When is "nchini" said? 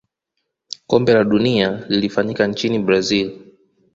2.47-2.79